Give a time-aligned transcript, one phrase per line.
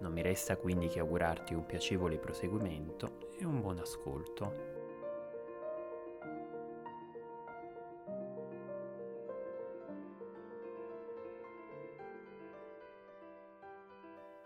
[0.00, 4.76] non mi resta quindi che augurarti un piacevole proseguimento e un buon ascolto.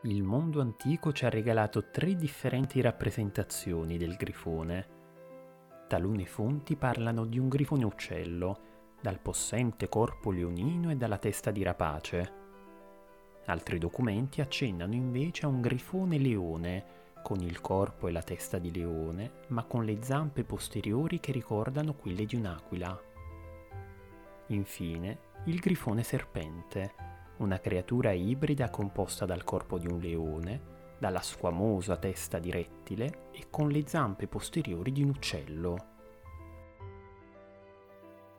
[0.05, 5.01] Il mondo antico ci ha regalato tre differenti rappresentazioni del grifone.
[5.87, 11.63] Talune fonti parlano di un grifone uccello, dal possente corpo leonino e dalla testa di
[11.63, 12.42] rapace
[13.47, 16.85] Altri documenti accennano invece a un grifone leone,
[17.23, 21.95] con il corpo e la testa di leone, ma con le zampe posteriori che ricordano
[21.95, 23.01] quelle di un'aquila.
[24.49, 26.95] Infine, il grifone serpente,
[27.39, 30.61] una creatura ibrida composta dal corpo di un leone,
[30.99, 35.92] dalla squamosa testa di rettile e con le zampe posteriori di un uccello.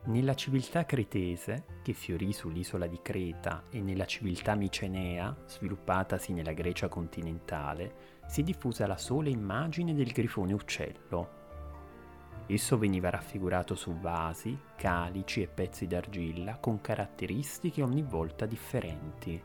[0.05, 6.89] Nella civiltà cretese, che fiorì sull'isola di Creta, e nella civiltà micenea, sviluppatasi nella Grecia
[6.89, 11.29] continentale, si diffusa la sola immagine del grifone uccello.
[12.47, 19.41] Esso veniva raffigurato su vasi, calici e pezzi d'argilla con caratteristiche ogni volta differenti.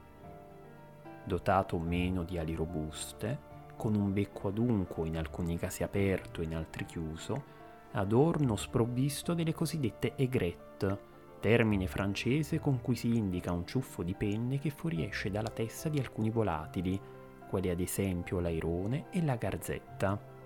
[1.25, 3.39] Dotato o meno di ali robuste,
[3.77, 7.56] con un becco adunco in alcuni casi aperto e in altri chiuso,
[7.92, 10.98] adorno sprovvisto delle cosiddette aigrette,
[11.41, 15.98] termine francese con cui si indica un ciuffo di penne che fuoriesce dalla testa di
[15.98, 17.00] alcuni volatili,
[17.48, 20.36] quali ad esempio l'airone e la garzetta.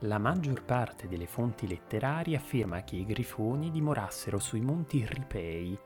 [0.00, 5.78] La maggior parte delle fonti letterarie afferma che i grifoni dimorassero sui monti Ripei,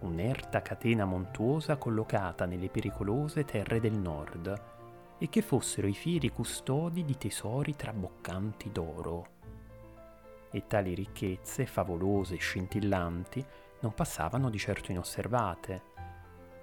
[0.00, 4.75] un'erta catena montuosa collocata nelle pericolose terre del nord,
[5.18, 9.26] e che fossero i fieri custodi di tesori traboccanti d'oro.
[10.50, 13.44] E tali ricchezze, favolose e scintillanti,
[13.80, 15.94] non passavano di certo inosservate.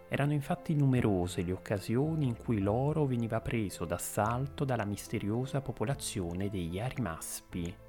[0.08, 6.80] Erano infatti numerose le occasioni in cui l'oro veniva preso d'assalto dalla misteriosa popolazione degli
[6.80, 7.83] Arimaspi,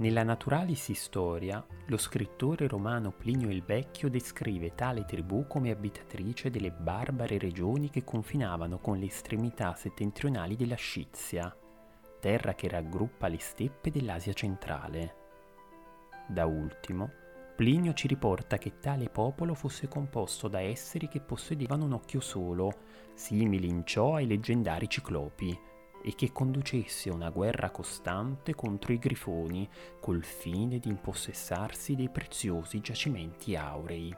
[0.00, 6.70] nella Naturalis Historia, lo scrittore romano Plinio il Vecchio descrive tale tribù come abitatrice delle
[6.70, 11.54] barbare regioni che confinavano con le estremità settentrionali della Scizia,
[12.18, 15.14] terra che raggruppa le steppe dell'Asia centrale.
[16.28, 17.10] Da ultimo,
[17.54, 22.72] Plinio ci riporta che tale popolo fosse composto da esseri che possedevano un occhio solo,
[23.12, 25.68] simili in ciò ai leggendari ciclopi,
[26.02, 29.68] e che conducesse una guerra costante contro i grifoni
[30.00, 34.14] col fine di impossessarsi dei preziosi giacimenti aurei.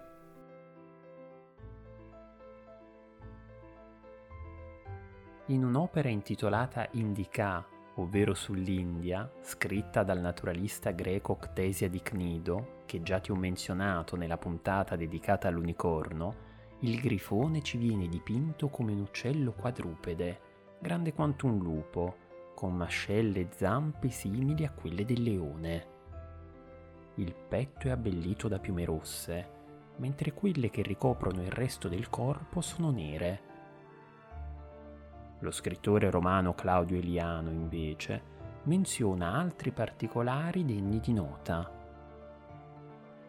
[5.46, 7.66] In un'opera intitolata Indica,
[7.96, 14.38] ovvero sull'India, scritta dal naturalista greco Ctesia di Cnido, che già ti ho menzionato nella
[14.38, 16.50] puntata dedicata all'unicorno,
[16.80, 20.51] il grifone ci viene dipinto come un uccello quadrupede,
[20.82, 22.16] grande quanto un lupo,
[22.56, 25.86] con mascelle e zampe simili a quelle del leone.
[27.14, 29.60] Il petto è abbellito da piume rosse,
[29.98, 33.40] mentre quelle che ricoprono il resto del corpo sono nere.
[35.38, 38.30] Lo scrittore romano Claudio Eliano, invece,
[38.64, 41.70] menziona altri particolari degni di nota.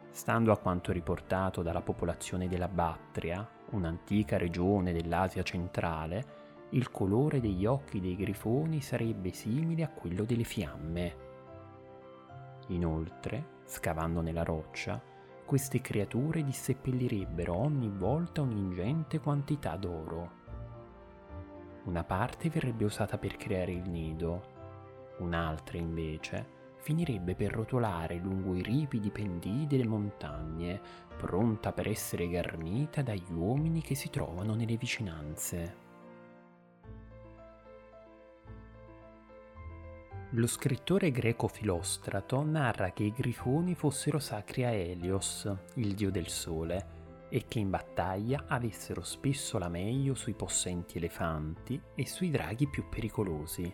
[0.10, 6.42] Stando a quanto riportato dalla popolazione della Battria, un'antica regione dell'Asia centrale,
[6.74, 11.16] il colore degli occhi dei grifoni sarebbe simile a quello delle fiamme.
[12.68, 15.00] Inoltre, scavando nella roccia,
[15.46, 20.42] queste creature disseppellirebbero ogni volta un'ingente quantità d'oro.
[21.84, 24.42] Una parte verrebbe usata per creare il nido,
[25.20, 30.82] un'altra invece finirebbe per rotolare lungo i ripidi pendii delle montagne,
[31.18, 35.93] pronta per essere garnita dagli uomini che si trovano nelle vicinanze.
[40.36, 46.28] Lo scrittore greco Filostrato narra che i grifoni fossero sacri a Helios, il dio del
[46.28, 52.68] sole, e che in battaglia avessero spesso la meglio sui possenti elefanti e sui draghi
[52.68, 53.72] più pericolosi.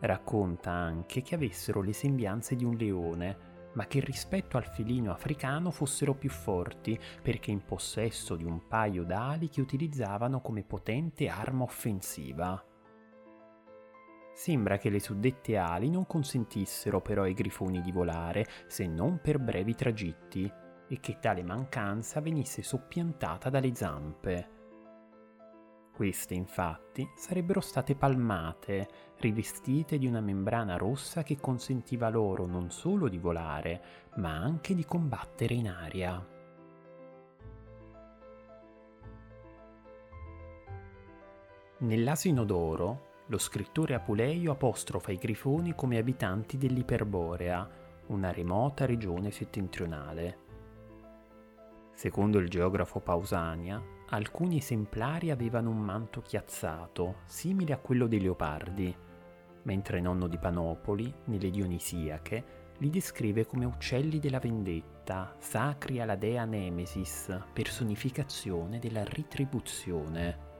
[0.00, 5.70] Racconta anche che avessero le sembianze di un leone, ma che rispetto al felino africano
[5.70, 11.62] fossero più forti perché in possesso di un paio d'ali che utilizzavano come potente arma
[11.62, 12.62] offensiva.
[14.34, 19.38] Sembra che le suddette ali non consentissero però ai grifoni di volare se non per
[19.38, 20.52] brevi tragitti
[20.88, 24.48] e che tale mancanza venisse soppiantata dalle zampe.
[25.94, 28.88] Queste infatti sarebbero state palmate,
[29.18, 33.82] rivestite di una membrana rossa che consentiva loro non solo di volare,
[34.16, 36.28] ma anche di combattere in aria.
[41.78, 47.68] Nell'asino d'oro, lo scrittore Apuleio apostrofa i grifoni come abitanti dell'Iperborea,
[48.08, 50.38] una remota regione settentrionale.
[51.94, 58.94] Secondo il geografo Pausania, alcuni esemplari avevano un manto chiazzato, simile a quello dei leopardi,
[59.62, 66.44] mentre nonno di Panopoli, nelle Dionisiache, li descrive come uccelli della vendetta, sacri alla dea
[66.44, 70.52] Nemesis, personificazione della ritribuzione.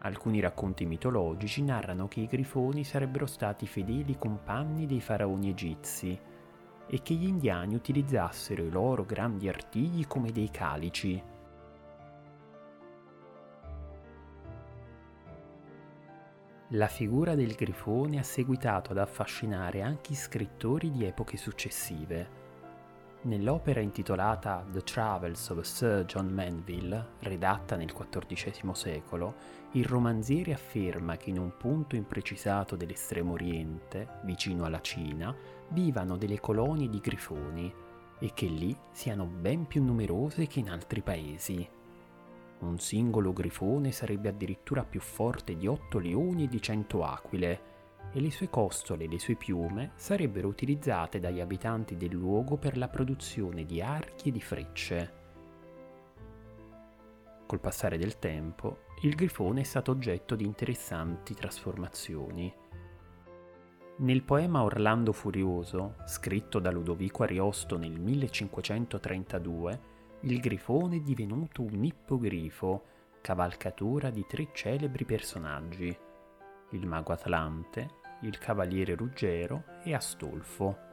[0.00, 6.18] Alcuni racconti mitologici narrano che i grifoni sarebbero stati fedeli compagni dei faraoni egizi
[6.86, 11.22] e che gli indiani utilizzassero i loro grandi artigli come dei calici.
[16.72, 22.47] La figura del grifone ha seguitato ad affascinare anche i scrittori di epoche successive.
[23.20, 29.34] Nell'opera intitolata The Travels of Sir John Manville, redatta nel XIV secolo,
[29.72, 35.34] il romanziere afferma che in un punto imprecisato dell'estremo oriente, vicino alla Cina,
[35.70, 37.74] vivano delle colonie di grifoni
[38.20, 41.68] e che lì siano ben più numerose che in altri paesi.
[42.60, 47.77] Un singolo grifone sarebbe addirittura più forte di otto leoni e di cento aquile,
[48.12, 52.76] e le sue costole e le sue piume sarebbero utilizzate dagli abitanti del luogo per
[52.76, 55.12] la produzione di archi e di frecce.
[57.46, 62.52] Col passare del tempo, il grifone è stato oggetto di interessanti trasformazioni.
[63.96, 69.80] Nel poema Orlando Furioso, scritto da Ludovico Ariosto nel 1532,
[70.20, 72.84] il grifone è divenuto un ippogrifo,
[73.20, 75.96] cavalcatura di tre celebri personaggi,
[76.70, 77.88] il mago Atlante,
[78.22, 80.86] il cavaliere Ruggero e Astolfo.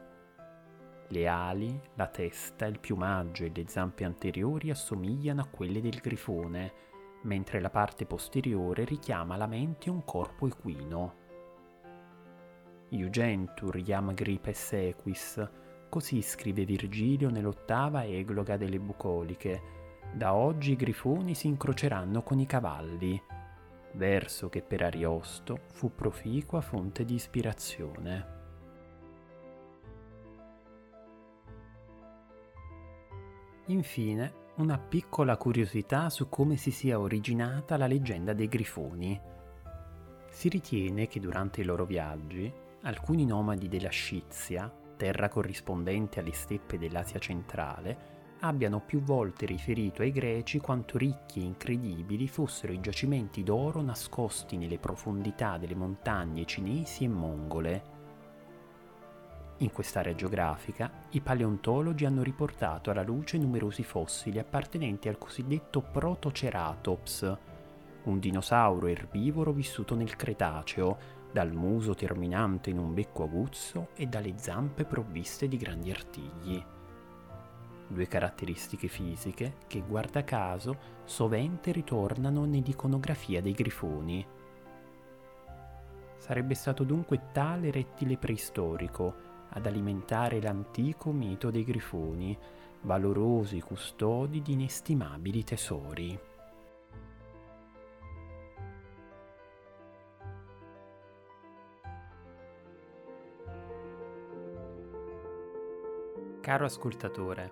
[1.08, 6.74] Le ali, la testa, il piumaggio e le zampe anteriori assomigliano a quelle del grifone,
[7.24, 11.24] mentre la parte posteriore richiama alla mente un corpo equino.
[12.90, 15.50] Iugentur iam gripes equis,
[15.90, 19.74] così scrive Virgilio nell'ottava egloga delle bucoliche.
[20.14, 23.20] Da oggi i grifoni si incroceranno con i cavalli
[23.96, 28.34] verso che per Ariosto fu proficua fonte di ispirazione.
[33.68, 39.20] Infine, una piccola curiosità su come si sia originata la leggenda dei grifoni.
[40.30, 42.52] Si ritiene che durante i loro viaggi
[42.84, 50.12] alcuni nomadi della Scizia, terra corrispondente alle steppe dell'Asia centrale, abbiano più volte riferito ai
[50.12, 57.06] greci quanto ricchi e incredibili fossero i giacimenti d'oro nascosti nelle profondità delle montagne cinesi
[57.06, 57.94] e mongole.
[59.60, 67.38] In quest'area geografica i paleontologi hanno riportato alla luce numerosi fossili appartenenti al cosiddetto Protoceratops,
[68.04, 74.34] un dinosauro erbivoro vissuto nel Cretaceo, dal muso terminante in un becco aguzzo e dalle
[74.38, 76.64] zampe provviste di grandi artigli
[77.88, 84.26] due caratteristiche fisiche che, guarda caso, sovente ritornano nell'iconografia dei grifoni.
[86.18, 89.16] Sarebbe stato dunque tale rettile preistorico
[89.50, 92.38] ad alimentare l'antico mito dei grifoni,
[92.82, 96.20] valorosi custodi di inestimabili tesori.
[106.42, 107.52] Caro ascoltatore,